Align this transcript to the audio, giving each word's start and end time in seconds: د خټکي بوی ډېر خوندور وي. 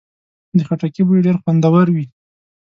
د 0.57 0.59
خټکي 0.67 1.01
بوی 1.07 1.19
ډېر 1.25 1.35
خوندور 1.41 1.87
وي. 1.95 2.05